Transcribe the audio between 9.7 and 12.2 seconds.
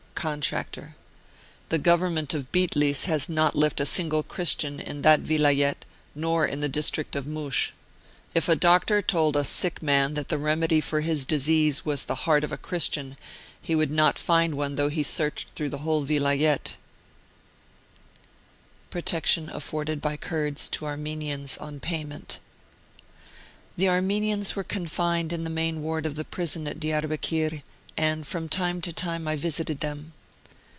man that the remedy for his disease was the